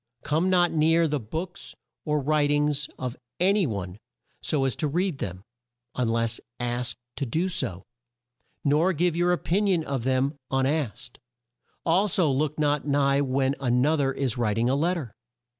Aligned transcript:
Come 0.23 0.49
not 0.49 0.71
near 0.71 1.07
the 1.07 1.19
books 1.19 1.75
or 2.05 2.17
wri 2.23 2.47
tings 2.47 2.89
of 2.97 3.15
a 3.39 3.53
ny 3.53 3.67
one 3.67 3.99
so 4.41 4.65
as 4.65 4.75
to 4.77 4.87
read 4.87 5.19
them, 5.19 5.43
un 5.93 6.09
less 6.09 6.39
asked 6.59 6.97
to 7.17 7.25
do 7.27 7.47
so, 7.47 7.83
nor 8.63 8.93
give 8.93 9.15
your 9.15 9.31
o 9.31 9.37
pin 9.37 9.67
ion 9.67 9.83
of 9.83 10.03
them 10.03 10.39
un 10.49 10.65
asked; 10.65 11.19
al 11.85 12.07
so 12.07 12.31
look 12.31 12.57
not 12.57 12.87
nigh 12.87 13.21
when 13.21 13.53
an 13.59 13.85
o 13.85 13.95
ther 13.95 14.11
is 14.11 14.37
wri 14.37 14.55
ting 14.55 14.67
a 14.71 14.75
let 14.75 14.95
ter. 14.95 15.13